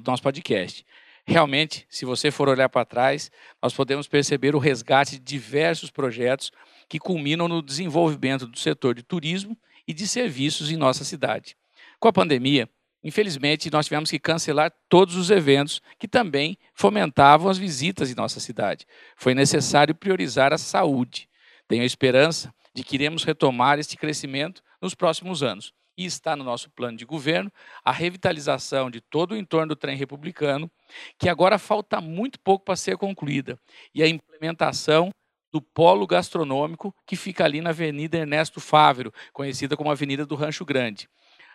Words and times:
nosso 0.04 0.22
podcast. 0.22 0.84
Realmente, 1.28 1.84
se 1.90 2.04
você 2.04 2.30
for 2.30 2.48
olhar 2.48 2.68
para 2.68 2.84
trás, 2.84 3.32
nós 3.60 3.74
podemos 3.74 4.06
perceber 4.06 4.54
o 4.54 4.60
resgate 4.60 5.18
de 5.18 5.24
diversos 5.24 5.90
projetos 5.90 6.52
que 6.88 7.00
culminam 7.00 7.48
no 7.48 7.60
desenvolvimento 7.60 8.46
do 8.46 8.56
setor 8.56 8.94
de 8.94 9.02
turismo 9.02 9.58
e 9.88 9.92
de 9.92 10.06
serviços 10.06 10.70
em 10.70 10.76
nossa 10.76 11.04
cidade. 11.04 11.56
Com 11.98 12.06
a 12.06 12.12
pandemia, 12.12 12.70
infelizmente, 13.02 13.72
nós 13.72 13.86
tivemos 13.86 14.08
que 14.08 14.20
cancelar 14.20 14.72
todos 14.88 15.16
os 15.16 15.28
eventos 15.28 15.82
que 15.98 16.06
também 16.06 16.56
fomentavam 16.72 17.50
as 17.50 17.58
visitas 17.58 18.08
em 18.08 18.14
nossa 18.14 18.38
cidade. 18.38 18.86
Foi 19.16 19.34
necessário 19.34 19.96
priorizar 19.96 20.52
a 20.52 20.58
saúde. 20.58 21.28
Tenho 21.66 21.82
a 21.82 21.86
esperança 21.86 22.54
de 22.72 22.84
que 22.84 22.94
iremos 22.94 23.24
retomar 23.24 23.80
este 23.80 23.96
crescimento 23.96 24.62
nos 24.80 24.94
próximos 24.94 25.42
anos 25.42 25.74
e 25.96 26.04
está 26.04 26.36
no 26.36 26.44
nosso 26.44 26.70
plano 26.70 26.96
de 26.96 27.04
governo, 27.04 27.50
a 27.84 27.90
revitalização 27.92 28.90
de 28.90 29.00
todo 29.00 29.32
o 29.32 29.36
entorno 29.36 29.68
do 29.68 29.76
trem 29.76 29.96
republicano, 29.96 30.70
que 31.18 31.28
agora 31.28 31.58
falta 31.58 32.00
muito 32.00 32.38
pouco 32.40 32.64
para 32.64 32.76
ser 32.76 32.96
concluída, 32.96 33.58
e 33.94 34.02
a 34.02 34.08
implementação 34.08 35.10
do 35.52 35.62
polo 35.62 36.06
gastronômico 36.06 36.94
que 37.06 37.16
fica 37.16 37.44
ali 37.44 37.60
na 37.60 37.70
Avenida 37.70 38.18
Ernesto 38.18 38.60
Fávero, 38.60 39.12
conhecida 39.32 39.76
como 39.76 39.90
Avenida 39.90 40.26
do 40.26 40.34
Rancho 40.34 40.64
Grande. 40.64 41.08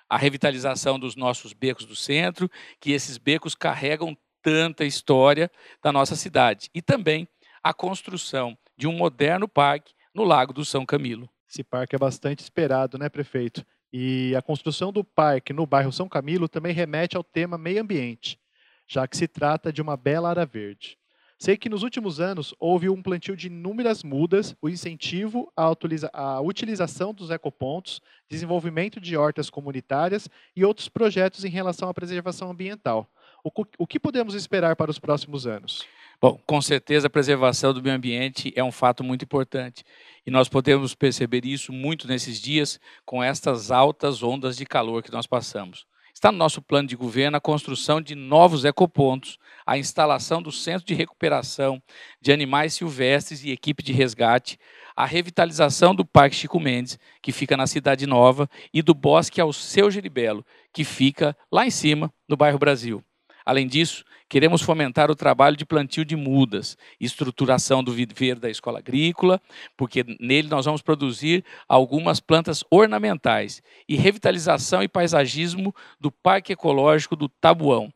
A 0.10 0.18
revitalização 0.18 1.00
dos 1.00 1.16
nossos 1.16 1.54
becos 1.54 1.86
do 1.86 1.96
centro, 1.96 2.50
que 2.80 2.92
esses 2.92 3.18
becos 3.18 3.54
carregam 3.54 4.18
tanta 4.42 4.84
história 4.84 5.52
da 5.82 5.92
nossa 5.92 6.16
cidade. 6.16 6.70
E 6.74 6.82
também 6.82 7.28
a 7.64 7.74
construção 7.74 8.58
de 8.76 8.88
um 8.88 8.94
moderno 8.94 9.48
parque 9.48 9.94
no 10.14 10.24
Lago 10.24 10.52
do 10.52 10.66
São 10.66 10.86
Camilo. 10.86 11.30
Esse 11.48 11.64
parque 11.64 11.96
é 11.96 12.00
bastante 12.00 12.40
esperado, 12.40 12.98
né, 12.98 13.08
prefeito? 13.08 13.66
E 13.94 14.34
a 14.36 14.42
construção 14.42 14.92
do 14.92 15.04
parque 15.04 15.52
no 15.52 15.66
bairro 15.66 15.92
São 15.92 16.08
Camilo 16.08 16.48
também 16.48 16.74
remete 16.74 17.18
ao 17.18 17.24
tema 17.24 17.58
meio 17.58 17.82
ambiente, 17.82 18.40
já 18.88 19.08
que 19.08 19.18
se 19.18 19.28
trata 19.28 19.72
de 19.72 19.82
uma 19.82 19.98
bela 19.98 20.30
área 20.30 20.46
verde. 20.46 20.98
Sei 21.38 21.58
que 21.58 21.70
nos 21.70 21.82
últimos 21.82 22.20
anos 22.20 22.54
houve 22.60 22.88
um 22.88 23.02
plantio 23.02 23.36
de 23.36 23.48
inúmeras 23.48 24.04
mudas, 24.04 24.56
o 24.62 24.70
incentivo 24.70 25.52
à, 25.58 25.72
utiliza 25.72 26.08
à 26.14 26.40
utilização 26.40 27.16
dos 27.16 27.32
ecopontos, 27.32 28.00
desenvolvimento 28.30 29.02
de 29.02 29.18
hortas 29.18 29.50
comunitárias 29.50 30.30
e 30.56 30.64
outros 30.64 30.88
projetos 30.88 31.44
em 31.44 31.50
relação 31.50 31.90
à 31.90 31.94
preservação 31.96 32.52
ambiental. 32.52 33.12
O, 33.44 33.50
o 33.80 33.88
que 33.88 34.00
podemos 34.00 34.36
esperar 34.36 34.76
para 34.76 34.92
os 34.92 35.00
próximos 35.00 35.48
anos? 35.48 35.84
Bom, 36.22 36.40
com 36.46 36.62
certeza 36.62 37.08
a 37.08 37.10
preservação 37.10 37.74
do 37.74 37.82
meio 37.82 37.96
ambiente 37.96 38.54
é 38.56 38.64
um 38.64 38.72
fato 38.72 39.04
muito 39.04 39.26
importante. 39.26 39.84
E 40.24 40.30
nós 40.30 40.48
podemos 40.48 40.94
perceber 40.94 41.44
isso 41.46 41.74
muito 41.74 42.08
nesses 42.08 42.40
dias 42.40 42.80
com 43.04 43.24
estas 43.24 43.72
altas 43.72 44.22
ondas 44.22 44.56
de 44.56 44.64
calor 44.64 45.02
que 45.02 45.12
nós 45.12 45.26
passamos. 45.26 45.84
Está 46.14 46.32
no 46.32 46.38
nosso 46.38 46.62
plano 46.62 46.88
de 46.88 46.96
governo 46.96 47.38
a 47.38 47.42
construção 47.42 48.00
de 48.00 48.14
novos 48.14 48.66
ecopontos, 48.66 49.40
a 49.66 49.80
instalação 49.80 50.44
do 50.44 50.52
centro 50.52 50.86
de 50.86 50.94
recuperação 50.94 51.82
de 52.22 52.32
animais 52.32 52.76
silvestres 52.76 53.44
e 53.44 53.50
equipe 53.50 53.82
de 53.82 53.92
resgate, 53.92 54.60
a 54.96 55.08
revitalização 55.08 55.96
do 55.96 56.06
Parque 56.06 56.36
Chico 56.36 56.60
Mendes, 56.60 57.00
que 57.20 57.32
fica 57.32 57.58
na 57.58 57.66
Cidade 57.66 58.06
Nova, 58.06 58.48
e 58.72 58.84
do 58.84 58.94
Bosque 58.94 59.42
ao 59.42 59.52
Seu 59.52 59.90
Geribelo, 59.90 60.46
que 60.72 60.84
fica 60.84 61.36
lá 61.52 61.66
em 61.66 61.72
cima, 61.72 62.14
no 62.30 62.38
bairro 62.38 62.60
Brasil. 62.60 63.04
Além 63.46 63.68
disso, 63.68 64.04
queremos 64.30 64.62
fomentar 64.62 65.10
o 65.10 65.16
trabalho 65.16 65.58
de 65.58 65.66
plantio 65.66 66.06
de 66.06 66.16
mudas, 66.16 66.78
estruturação 67.00 67.84
do 67.84 67.92
viver 67.92 68.40
da 68.40 68.50
escola 68.50 68.80
agrícola, 68.80 69.42
porque 69.76 70.06
nele 70.20 70.48
nós 70.48 70.66
vamos 70.66 70.82
produzir 70.82 71.44
algumas 71.68 72.20
plantas 72.20 72.64
ornamentais, 72.70 73.62
e 73.88 73.96
revitalização 73.96 74.82
e 74.84 74.88
paisagismo 74.88 75.74
do 76.00 76.12
Parque 76.12 76.54
Ecológico 76.54 77.16
do 77.16 77.28
Tabuão. 77.28 77.92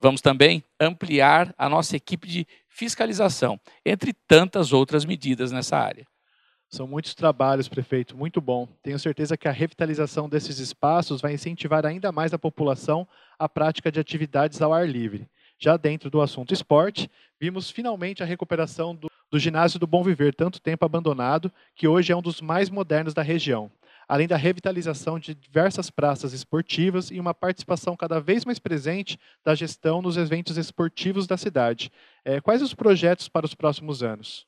Vamos 0.00 0.20
também 0.20 0.62
ampliar 0.78 1.54
a 1.56 1.68
nossa 1.68 1.96
equipe 1.96 2.28
de 2.28 2.46
fiscalização, 2.68 3.58
entre 3.84 4.12
tantas 4.26 4.72
outras 4.72 5.04
medidas 5.04 5.50
nessa 5.50 5.78
área. 5.78 6.06
São 6.68 6.86
muitos 6.86 7.14
trabalhos, 7.14 7.68
prefeito, 7.68 8.16
muito 8.16 8.40
bom. 8.40 8.66
Tenho 8.82 8.98
certeza 8.98 9.36
que 9.36 9.46
a 9.46 9.52
revitalização 9.52 10.28
desses 10.28 10.58
espaços 10.58 11.20
vai 11.20 11.32
incentivar 11.32 11.86
ainda 11.86 12.10
mais 12.10 12.34
a 12.34 12.38
população 12.38 13.06
à 13.38 13.48
prática 13.48 13.90
de 13.90 14.00
atividades 14.00 14.60
ao 14.60 14.72
ar 14.72 14.88
livre. 14.88 15.28
Já 15.58 15.76
dentro 15.76 16.10
do 16.10 16.20
assunto 16.20 16.52
esporte, 16.52 17.10
vimos 17.40 17.70
finalmente 17.70 18.22
a 18.22 18.26
recuperação 18.26 18.94
do, 18.94 19.10
do 19.30 19.38
ginásio 19.38 19.78
do 19.78 19.86
Bom 19.86 20.02
Viver, 20.02 20.34
tanto 20.34 20.60
tempo 20.60 20.84
abandonado, 20.84 21.52
que 21.74 21.88
hoje 21.88 22.12
é 22.12 22.16
um 22.16 22.20
dos 22.20 22.40
mais 22.40 22.68
modernos 22.68 23.14
da 23.14 23.22
região, 23.22 23.70
além 24.08 24.26
da 24.26 24.36
revitalização 24.36 25.18
de 25.18 25.34
diversas 25.34 25.88
praças 25.88 26.32
esportivas 26.32 27.10
e 27.10 27.18
uma 27.18 27.32
participação 27.32 27.96
cada 27.96 28.20
vez 28.20 28.44
mais 28.44 28.58
presente 28.58 29.18
da 29.44 29.54
gestão 29.54 30.02
nos 30.02 30.16
eventos 30.16 30.58
esportivos 30.58 31.26
da 31.26 31.36
cidade. 31.36 31.90
É, 32.24 32.40
quais 32.40 32.60
os 32.60 32.74
projetos 32.74 33.28
para 33.28 33.46
os 33.46 33.54
próximos 33.54 34.02
anos? 34.02 34.46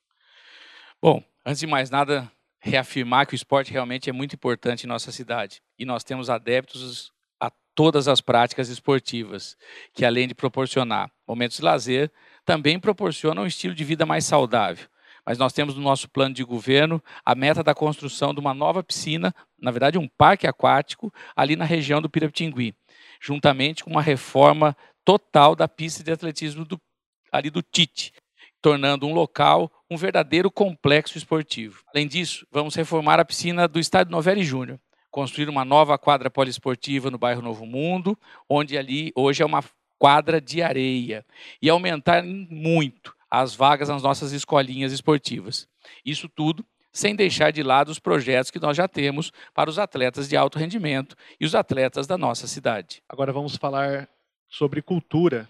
Bom, 1.01 1.23
Antes 1.49 1.61
de 1.61 1.67
mais 1.67 1.89
nada, 1.89 2.31
reafirmar 2.61 3.27
que 3.27 3.33
o 3.33 3.35
esporte 3.35 3.73
realmente 3.73 4.11
é 4.11 4.13
muito 4.13 4.35
importante 4.35 4.85
em 4.85 4.87
nossa 4.87 5.11
cidade. 5.11 5.63
E 5.79 5.87
nós 5.87 6.05
temos 6.05 6.29
adeptos 6.29 7.11
a 7.41 7.51
todas 7.75 8.07
as 8.07 8.21
práticas 8.21 8.69
esportivas, 8.69 9.57
que 9.95 10.05
além 10.05 10.29
de 10.29 10.35
proporcionar 10.35 11.11
momentos 11.27 11.57
de 11.57 11.63
lazer, 11.63 12.13
também 12.45 12.79
proporcionam 12.79 13.45
um 13.45 13.47
estilo 13.47 13.75
de 13.75 13.83
vida 13.83 14.05
mais 14.05 14.27
saudável. 14.27 14.87
Mas 15.25 15.39
nós 15.39 15.55
temos 15.55 15.75
no 15.75 15.81
nosso 15.81 16.07
plano 16.11 16.35
de 16.35 16.45
governo 16.45 17.03
a 17.25 17.35
meta 17.35 17.63
da 17.63 17.75
construção 17.75 18.35
de 18.35 18.41
uma 18.41 18.53
nova 18.53 18.83
piscina, 18.83 19.35
na 19.59 19.71
verdade 19.71 19.97
um 19.97 20.07
parque 20.07 20.47
aquático, 20.47 21.11
ali 21.35 21.57
na 21.57 21.65
região 21.65 22.03
do 22.03 22.11
Pirapitingui, 22.11 22.75
juntamente 23.23 23.83
com 23.83 23.91
uma 23.91 24.03
reforma 24.03 24.77
total 25.03 25.57
da 25.57 25.67
pista 25.67 26.05
de 26.05 26.13
atletismo 26.13 26.67
do, 26.67 26.79
ali 27.33 27.49
do 27.49 27.63
Tite, 27.63 28.13
tornando 28.61 29.07
um 29.07 29.15
local 29.15 29.71
um 29.91 29.97
verdadeiro 29.97 30.51
complexo 30.51 31.17
esportivo. 31.17 31.83
Além 31.95 32.07
disso, 32.07 32.47
vamos 32.51 32.75
reformar 32.75 33.19
a 33.19 33.25
piscina 33.25 33.67
do 33.67 33.79
Estádio 33.79 34.13
Novelli 34.13 34.45
Júnior, 34.45 34.79
construir 35.11 35.49
uma 35.49 35.65
nova 35.65 35.97
quadra 35.97 36.31
poliesportiva 36.31 37.11
no 37.11 37.19
bairro 37.19 37.43
Novo 37.43 37.65
Mundo, 37.65 38.19
onde 38.49 38.77
ali 38.77 39.13
hoje 39.15 39.43
é 39.43 39.47
uma 39.47 39.65
quadra 39.99 40.41
de 40.41 40.63
areia, 40.63 41.25
e 41.61 41.69
aumentar 41.69 42.23
muito 42.23 43.15
as 43.31 43.55
vagas 43.55 43.89
nas 43.89 44.03
nossas 44.03 44.33
escolinhas 44.33 44.93
esportivas. 44.93 45.67
Isso 46.05 46.29
tudo 46.29 46.65
sem 46.93 47.15
deixar 47.15 47.51
de 47.51 47.63
lado 47.63 47.91
os 47.91 47.99
projetos 47.99 48.51
que 48.51 48.59
nós 48.59 48.77
já 48.77 48.89
temos 48.89 49.31
para 49.55 49.71
os 49.71 49.79
atletas 49.79 50.29
de 50.29 50.37
alto 50.37 50.59
rendimento 50.59 51.17
e 51.41 51.45
os 51.45 51.55
atletas 51.55 52.07
da 52.07 52.19
nossa 52.19 52.47
cidade. 52.47 53.03
Agora 53.09 53.33
vamos 53.33 53.57
falar 53.57 54.09
sobre 54.49 54.83
cultura. 54.83 55.49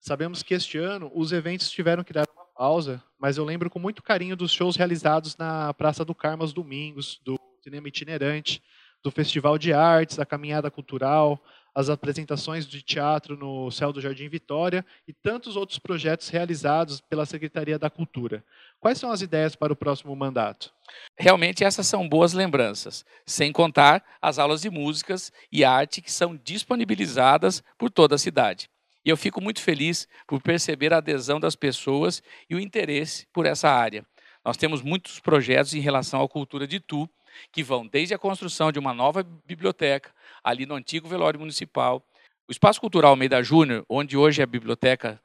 Sabemos 0.00 0.42
que 0.42 0.54
este 0.54 0.78
ano 0.78 1.10
os 1.14 1.32
eventos 1.32 1.70
tiveram 1.70 2.04
que 2.04 2.12
dar 2.12 2.26
uma 2.34 2.44
pausa, 2.56 3.02
mas 3.18 3.36
eu 3.36 3.44
lembro 3.44 3.68
com 3.68 3.78
muito 3.78 4.02
carinho 4.02 4.36
dos 4.36 4.52
shows 4.52 4.76
realizados 4.76 5.36
na 5.36 5.72
Praça 5.74 6.04
do 6.04 6.14
Carmo 6.14 6.42
aos 6.42 6.52
domingos, 6.52 7.20
do 7.24 7.38
cinema 7.62 7.88
itinerante, 7.88 8.62
do 9.02 9.10
Festival 9.10 9.58
de 9.58 9.72
Artes, 9.72 10.18
a 10.18 10.26
Caminhada 10.26 10.70
Cultural, 10.70 11.40
as 11.76 11.90
apresentações 11.90 12.66
de 12.66 12.80
teatro 12.80 13.36
no 13.36 13.70
Céu 13.70 13.92
do 13.92 14.00
Jardim 14.00 14.28
Vitória 14.28 14.84
e 15.06 15.12
tantos 15.12 15.56
outros 15.56 15.78
projetos 15.78 16.30
realizados 16.30 17.02
pela 17.02 17.26
Secretaria 17.26 17.78
da 17.78 17.90
Cultura. 17.90 18.42
Quais 18.80 18.96
são 18.96 19.10
as 19.10 19.20
ideias 19.20 19.54
para 19.54 19.74
o 19.74 19.76
próximo 19.76 20.16
mandato? 20.16 20.72
Realmente 21.18 21.64
essas 21.64 21.86
são 21.86 22.08
boas 22.08 22.32
lembranças, 22.32 23.04
sem 23.26 23.52
contar 23.52 24.02
as 24.22 24.38
aulas 24.38 24.62
de 24.62 24.70
músicas 24.70 25.30
e 25.52 25.64
arte 25.64 26.00
que 26.00 26.10
são 26.10 26.34
disponibilizadas 26.34 27.62
por 27.76 27.90
toda 27.90 28.14
a 28.14 28.18
cidade. 28.18 28.70
E 29.06 29.08
eu 29.08 29.16
fico 29.16 29.40
muito 29.40 29.62
feliz 29.62 30.08
por 30.26 30.42
perceber 30.42 30.92
a 30.92 30.96
adesão 30.96 31.38
das 31.38 31.54
pessoas 31.54 32.20
e 32.50 32.56
o 32.56 32.60
interesse 32.60 33.24
por 33.32 33.46
essa 33.46 33.70
área. 33.70 34.04
Nós 34.44 34.56
temos 34.56 34.82
muitos 34.82 35.20
projetos 35.20 35.72
em 35.74 35.78
relação 35.78 36.20
à 36.20 36.28
cultura 36.28 36.66
de 36.66 36.80
Tu, 36.80 37.08
que 37.52 37.62
vão 37.62 37.86
desde 37.86 38.14
a 38.14 38.18
construção 38.18 38.72
de 38.72 38.80
uma 38.80 38.92
nova 38.92 39.22
biblioteca, 39.22 40.10
ali 40.42 40.66
no 40.66 40.74
antigo 40.74 41.08
velório 41.08 41.38
municipal. 41.38 42.04
O 42.48 42.52
Espaço 42.52 42.80
Cultural 42.80 43.12
Almeida 43.12 43.40
Júnior, 43.44 43.86
onde 43.88 44.16
hoje 44.16 44.40
é 44.40 44.44
a 44.44 44.46
biblioteca, 44.46 45.20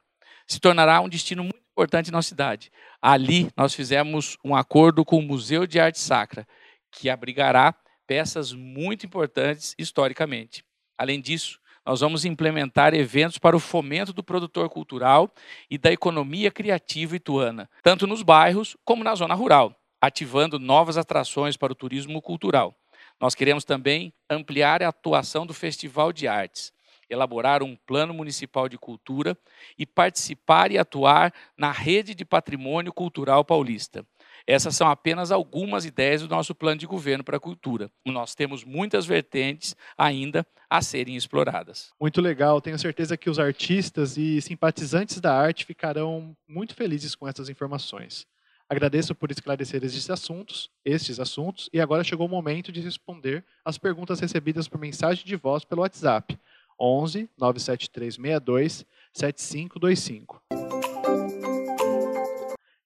se 0.46 0.60
tornará 0.60 1.00
um 1.00 1.08
destino 1.08 1.42
muito 1.42 1.58
importante 1.72 2.12
na 2.12 2.22
cidade. 2.22 2.70
Ali 3.00 3.50
nós 3.56 3.74
fizemos 3.74 4.38
um 4.44 4.54
acordo 4.54 5.04
com 5.04 5.18
o 5.18 5.22
Museu 5.22 5.66
de 5.66 5.80
Arte 5.80 5.98
Sacra, 5.98 6.46
que 6.92 7.10
abrigará 7.10 7.74
peças 8.06 8.52
muito 8.52 9.04
importantes 9.06 9.74
historicamente. 9.76 10.64
Além 10.96 11.20
disso, 11.20 11.58
nós 11.84 12.00
vamos 12.00 12.24
implementar 12.24 12.94
eventos 12.94 13.38
para 13.38 13.56
o 13.56 13.60
fomento 13.60 14.12
do 14.12 14.22
produtor 14.22 14.68
cultural 14.68 15.30
e 15.70 15.76
da 15.76 15.92
economia 15.92 16.50
criativa 16.50 17.16
ituana, 17.16 17.68
tanto 17.82 18.06
nos 18.06 18.22
bairros 18.22 18.76
como 18.84 19.02
na 19.02 19.14
zona 19.14 19.34
rural 19.34 19.76
ativando 20.02 20.58
novas 20.58 20.98
atrações 20.98 21.56
para 21.56 21.72
o 21.72 21.76
turismo 21.76 22.20
cultural. 22.20 22.74
Nós 23.20 23.36
queremos 23.36 23.64
também 23.64 24.12
ampliar 24.28 24.82
a 24.82 24.88
atuação 24.88 25.46
do 25.46 25.54
Festival 25.54 26.12
de 26.12 26.26
Artes, 26.26 26.72
elaborar 27.08 27.62
um 27.62 27.76
plano 27.86 28.12
municipal 28.12 28.68
de 28.68 28.76
cultura 28.76 29.38
e 29.78 29.86
participar 29.86 30.72
e 30.72 30.78
atuar 30.78 31.32
na 31.56 31.70
rede 31.70 32.16
de 32.16 32.24
patrimônio 32.24 32.92
cultural 32.92 33.44
paulista. 33.44 34.04
Essas 34.46 34.76
são 34.76 34.88
apenas 34.88 35.30
algumas 35.30 35.84
ideias 35.84 36.22
do 36.22 36.28
nosso 36.28 36.54
plano 36.54 36.78
de 36.78 36.86
governo 36.86 37.24
para 37.24 37.36
a 37.36 37.40
cultura. 37.40 37.90
Nós 38.06 38.34
temos 38.34 38.64
muitas 38.64 39.06
vertentes 39.06 39.76
ainda 39.96 40.46
a 40.68 40.80
serem 40.80 41.16
exploradas. 41.16 41.90
Muito 42.00 42.20
legal, 42.20 42.60
tenho 42.60 42.78
certeza 42.78 43.16
que 43.16 43.30
os 43.30 43.38
artistas 43.38 44.16
e 44.16 44.40
simpatizantes 44.40 45.20
da 45.20 45.34
arte 45.34 45.66
ficarão 45.66 46.36
muito 46.48 46.74
felizes 46.74 47.14
com 47.14 47.28
essas 47.28 47.48
informações. 47.48 48.26
Agradeço 48.68 49.14
por 49.14 49.30
esclarecer 49.30 49.84
estes 49.84 50.08
assuntos, 50.08 50.70
estes 50.82 51.20
assuntos, 51.20 51.68
e 51.74 51.80
agora 51.80 52.02
chegou 52.02 52.26
o 52.26 52.30
momento 52.30 52.72
de 52.72 52.80
responder 52.80 53.44
as 53.62 53.76
perguntas 53.76 54.18
recebidas 54.18 54.66
por 54.66 54.80
mensagem 54.80 55.26
de 55.26 55.36
voz 55.36 55.62
pelo 55.62 55.82
WhatsApp 55.82 56.38
11 56.80 57.28
97362 57.38 58.86
7525. 59.12 60.42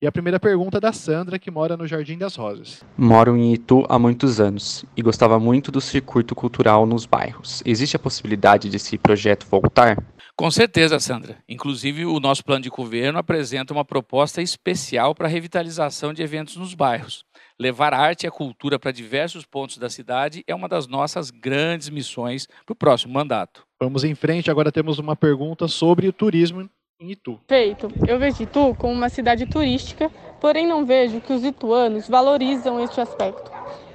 E 0.02 0.06
a 0.06 0.12
primeira 0.12 0.38
pergunta 0.38 0.76
é 0.76 0.80
da 0.80 0.92
Sandra, 0.92 1.38
que 1.38 1.50
mora 1.50 1.74
no 1.74 1.86
Jardim 1.86 2.18
das 2.18 2.36
Rosas. 2.36 2.84
Moro 2.98 3.34
em 3.34 3.54
Itu 3.54 3.82
há 3.88 3.98
muitos 3.98 4.38
anos 4.38 4.84
e 4.94 5.00
gostava 5.00 5.38
muito 5.40 5.72
do 5.72 5.80
circuito 5.80 6.34
cultural 6.34 6.84
nos 6.84 7.06
bairros. 7.06 7.62
Existe 7.64 7.96
a 7.96 7.98
possibilidade 7.98 8.68
de 8.68 8.76
esse 8.76 8.98
projeto 8.98 9.46
voltar? 9.50 9.96
Com 10.36 10.50
certeza, 10.50 11.00
Sandra. 11.00 11.38
Inclusive, 11.48 12.04
o 12.04 12.20
nosso 12.20 12.44
plano 12.44 12.62
de 12.62 12.68
governo 12.68 13.18
apresenta 13.18 13.72
uma 13.72 13.86
proposta 13.86 14.42
especial 14.42 15.14
para 15.14 15.28
a 15.28 15.30
revitalização 15.30 16.12
de 16.12 16.22
eventos 16.22 16.56
nos 16.56 16.74
bairros. 16.74 17.24
Levar 17.58 17.94
a 17.94 17.98
arte 17.98 18.24
e 18.24 18.26
a 18.26 18.30
cultura 18.30 18.78
para 18.78 18.92
diversos 18.92 19.46
pontos 19.46 19.78
da 19.78 19.88
cidade 19.88 20.44
é 20.46 20.54
uma 20.54 20.68
das 20.68 20.86
nossas 20.86 21.30
grandes 21.30 21.88
missões 21.88 22.46
para 22.66 22.74
o 22.74 22.76
próximo 22.76 23.14
mandato. 23.14 23.66
Vamos 23.80 24.04
em 24.04 24.14
frente, 24.14 24.50
agora 24.50 24.70
temos 24.70 24.98
uma 24.98 25.16
pergunta 25.16 25.66
sobre 25.66 26.06
o 26.06 26.12
turismo 26.12 26.68
em 26.98 27.10
Itu. 27.10 27.40
Feito. 27.46 27.88
Eu 28.06 28.18
vejo 28.18 28.42
Itu 28.42 28.74
como 28.76 28.92
uma 28.92 29.08
cidade 29.08 29.46
turística, 29.46 30.10
porém 30.40 30.66
não 30.66 30.84
vejo 30.84 31.20
que 31.20 31.32
os 31.32 31.44
ituanos 31.44 32.08
valorizam 32.08 32.80
este 32.80 33.00
aspecto. 33.00 33.50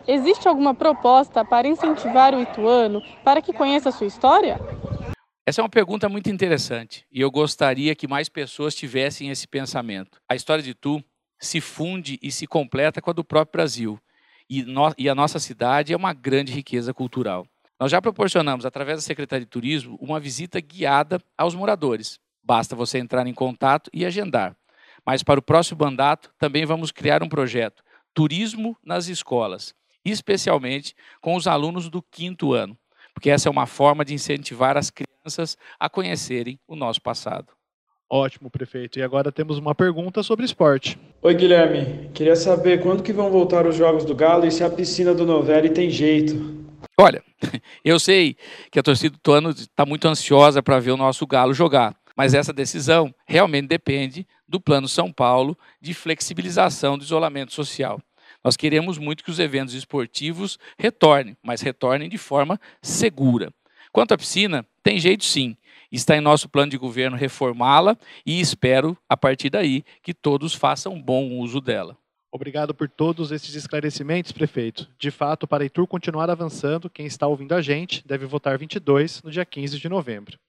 Existe 0.08 0.48
alguma 0.48 0.74
proposta 0.74 1.46
para 1.46 1.68
incentivar 1.68 2.34
o 2.34 2.42
ituano 2.42 3.02
para 3.24 3.42
que 3.42 3.54
conheça 3.54 3.90
a 3.90 3.92
sua 3.92 4.08
história? 4.08 4.60
Essa 5.46 5.62
é 5.62 5.64
uma 5.64 5.70
pergunta 5.70 6.08
muito 6.08 6.30
interessante 6.30 7.06
e 7.12 7.22
eu 7.22 7.32
gostaria 7.32 7.96
que 7.96 8.08
mais 8.08 8.30
pessoas 8.30 8.76
tivessem 8.76 9.30
esse 9.30 9.48
pensamento. 9.48 10.20
A 10.30 10.36
história 10.36 10.64
de 10.64 10.74
Tu 10.74 11.04
se 11.40 11.60
funde 11.60 12.20
e 12.22 12.32
se 12.32 12.46
completa 12.46 13.02
com 13.02 13.10
a 13.10 13.14
do 13.14 13.24
próprio 13.24 13.54
Brasil 13.54 14.00
e, 14.50 14.64
no, 14.64 14.94
e 14.98 15.10
a 15.10 15.16
nossa 15.16 15.40
cidade 15.40 15.94
é 15.94 15.98
uma 15.98 16.14
grande 16.14 16.52
riqueza 16.52 16.94
cultural. 16.94 17.46
Nós 17.80 17.90
já 17.90 18.00
proporcionamos, 18.00 18.64
através 18.64 19.00
da 19.00 19.02
Secretaria 19.02 19.44
de 19.44 19.50
Turismo, 19.50 19.98
uma 20.00 20.20
visita 20.20 20.62
guiada 20.62 21.20
aos 21.36 21.56
moradores. 21.56 22.20
Basta 22.52 22.76
você 22.76 22.98
entrar 22.98 23.26
em 23.28 23.34
contato 23.34 23.90
e 23.94 24.06
agendar. 24.06 24.58
Mas 25.06 25.24
para 25.24 25.40
o 25.40 25.42
próximo 25.42 25.86
mandato, 25.86 26.34
também 26.38 26.66
vamos 26.66 26.92
criar 26.92 27.24
um 27.24 27.30
projeto 27.30 27.82
Turismo 28.14 28.76
nas 28.84 29.08
Escolas, 29.08 29.74
especialmente 30.04 30.94
com 31.22 31.38
os 31.38 31.48
alunos 31.48 31.90
do 31.90 32.02
quinto 32.02 32.52
ano, 32.52 32.78
porque 33.14 33.30
essa 33.30 33.48
é 33.48 33.50
uma 33.50 33.66
forma 33.66 34.04
de 34.04 34.14
incentivar 34.14 34.76
as 34.76 34.92
crianças 34.92 35.58
a 35.80 35.90
conhecerem 35.90 36.60
o 36.68 36.76
nosso 36.76 37.02
passado. 37.02 37.54
Ótimo, 38.10 38.52
prefeito. 38.52 39.00
E 39.00 39.02
agora 39.02 39.32
temos 39.32 39.58
uma 39.58 39.74
pergunta 39.74 40.22
sobre 40.22 40.44
esporte. 40.44 41.00
Oi, 41.22 41.34
Guilherme. 41.34 42.10
Queria 42.14 42.36
saber 42.36 42.82
quando 42.82 43.02
que 43.02 43.14
vão 43.14 43.32
voltar 43.32 43.66
os 43.66 43.78
Jogos 43.78 44.04
do 44.04 44.14
Galo 44.14 44.46
e 44.46 44.52
se 44.52 44.62
a 44.62 44.70
piscina 44.70 45.14
do 45.14 45.26
Novelli 45.26 45.70
tem 45.70 45.90
jeito. 45.90 46.68
Olha, 47.00 47.24
eu 47.86 47.98
sei 47.98 48.36
que 48.70 48.78
a 48.78 48.84
torcida 48.84 49.16
do 49.16 49.20
Tuano 49.20 49.52
está 49.52 49.86
muito 49.86 50.06
ansiosa 50.06 50.62
para 50.62 50.82
ver 50.82 50.92
o 50.92 50.98
nosso 50.98 51.26
Galo 51.26 51.54
jogar, 51.54 51.96
mas 52.16 52.34
essa 52.34 52.54
decisão 52.54 53.14
realmente 53.26 53.68
depende 53.68 54.28
do 54.48 54.60
Plano 54.60 54.88
São 54.88 55.12
Paulo 55.12 55.58
de 55.80 55.94
flexibilização 55.94 56.98
do 56.98 57.04
isolamento 57.04 57.54
social. 57.54 58.02
Nós 58.44 58.58
queremos 58.58 58.98
muito 58.98 59.24
que 59.24 59.30
os 59.30 59.40
eventos 59.40 59.74
esportivos 59.74 60.58
retornem, 60.78 61.38
mas 61.44 61.62
retornem 61.62 62.10
de 62.10 62.18
forma 62.18 62.60
segura. 62.82 63.54
Quanto 63.92 64.14
à 64.14 64.18
piscina, 64.18 64.66
tem 64.82 65.00
jeito 65.00 65.24
sim. 65.26 65.56
Está 65.92 66.16
em 66.16 66.22
nosso 66.22 66.48
plano 66.48 66.72
de 66.72 66.78
governo 66.78 67.18
reformá-la 67.18 67.98
e 68.26 68.40
espero, 68.40 68.98
a 69.10 69.18
partir 69.18 69.50
daí, 69.50 69.84
que 70.02 70.14
todos 70.14 70.56
façam 70.56 71.02
bom 71.02 71.38
uso 71.38 71.60
dela. 71.60 71.98
Obrigado 72.32 72.74
por 72.74 72.88
todos 72.88 73.30
esses 73.34 73.54
esclarecimentos, 73.56 74.32
prefeito. 74.32 74.88
De 74.98 75.12
fato, 75.12 75.46
para 75.46 75.66
Itur 75.66 75.86
continuar 75.86 76.30
avançando, 76.30 76.90
quem 76.90 77.06
está 77.06 77.28
ouvindo 77.28 77.54
a 77.54 77.62
gente 77.62 78.08
deve 78.08 78.26
votar 78.26 78.58
22 78.58 79.22
no 79.22 79.30
dia 79.30 79.44
15 79.44 79.78
de 79.78 79.90
novembro. 79.90 80.40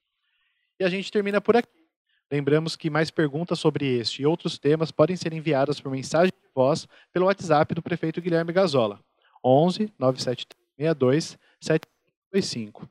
E 0.79 0.83
a 0.83 0.89
gente 0.89 1.11
termina 1.11 1.39
por 1.39 1.55
aqui. 1.55 1.83
Lembramos 2.31 2.75
que 2.75 2.89
mais 2.89 3.11
perguntas 3.11 3.59
sobre 3.59 3.85
este 3.85 4.23
e 4.23 4.25
outros 4.25 4.57
temas 4.57 4.91
podem 4.91 5.15
ser 5.15 5.33
enviadas 5.33 5.79
por 5.79 5.91
mensagem 5.91 6.31
de 6.31 6.49
voz 6.53 6.87
pelo 7.11 7.25
WhatsApp 7.25 7.75
do 7.75 7.81
prefeito 7.81 8.21
Guilherme 8.21 8.51
Gazola, 8.51 8.99
11 9.43 9.93
97362 9.99 11.37
725. 11.59 12.89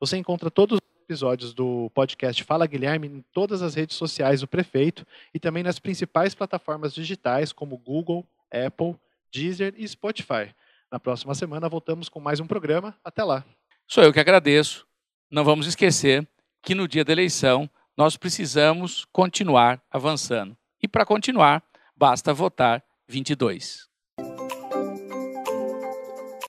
Você 0.00 0.16
encontra 0.16 0.50
todos 0.50 0.78
os 0.78 1.02
episódios 1.04 1.52
do 1.52 1.90
podcast 1.90 2.42
Fala 2.44 2.66
Guilherme 2.66 3.08
em 3.08 3.24
todas 3.32 3.60
as 3.60 3.74
redes 3.74 3.96
sociais 3.96 4.40
do 4.40 4.48
prefeito 4.48 5.06
e 5.34 5.38
também 5.38 5.62
nas 5.62 5.78
principais 5.78 6.34
plataformas 6.34 6.94
digitais 6.94 7.52
como 7.52 7.76
Google, 7.76 8.26
Apple, 8.50 8.96
Deezer 9.30 9.74
e 9.76 9.86
Spotify. 9.86 10.54
Na 10.90 10.98
próxima 10.98 11.34
semana 11.34 11.68
voltamos 11.68 12.08
com 12.08 12.20
mais 12.20 12.40
um 12.40 12.46
programa. 12.46 12.96
Até 13.04 13.22
lá. 13.22 13.44
Sou 13.86 14.02
eu 14.02 14.12
que 14.12 14.20
agradeço. 14.20 14.86
Não 15.30 15.44
vamos 15.44 15.66
esquecer 15.66 16.26
que 16.62 16.74
no 16.74 16.86
dia 16.88 17.04
da 17.04 17.12
eleição 17.12 17.68
nós 17.96 18.16
precisamos 18.16 19.04
continuar 19.12 19.82
avançando. 19.90 20.56
E 20.82 20.86
para 20.86 21.04
continuar, 21.04 21.62
basta 21.96 22.32
votar 22.32 22.84
22. 23.08 23.87